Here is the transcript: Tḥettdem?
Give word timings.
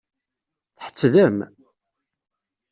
Tḥettdem? 0.77 1.37